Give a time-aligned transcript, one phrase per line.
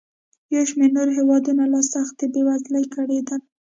[0.55, 3.41] یو شمېر نور هېوادونه له سختې بېوزلۍ کړېدل.